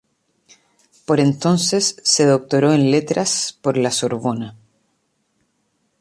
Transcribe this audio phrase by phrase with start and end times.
[1.05, 4.57] Por entonces se doctoró en letras por la Sorbona.